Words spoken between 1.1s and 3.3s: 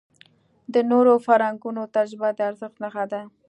فرهنګونو تجربه د ارزښت نښه ده.